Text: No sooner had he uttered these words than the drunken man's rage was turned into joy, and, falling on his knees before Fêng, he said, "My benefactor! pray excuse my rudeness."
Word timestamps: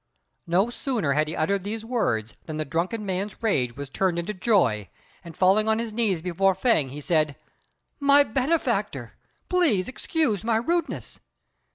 No 0.47 0.71
sooner 0.71 1.13
had 1.13 1.27
he 1.27 1.35
uttered 1.35 1.63
these 1.63 1.85
words 1.85 2.35
than 2.47 2.57
the 2.57 2.65
drunken 2.65 3.05
man's 3.05 3.35
rage 3.43 3.75
was 3.77 3.87
turned 3.87 4.17
into 4.17 4.33
joy, 4.33 4.89
and, 5.23 5.37
falling 5.37 5.69
on 5.69 5.77
his 5.77 5.93
knees 5.93 6.23
before 6.23 6.55
Fêng, 6.55 6.89
he 6.89 6.99
said, 6.99 7.35
"My 7.99 8.23
benefactor! 8.23 9.13
pray 9.47 9.77
excuse 9.77 10.43
my 10.43 10.55
rudeness." 10.55 11.19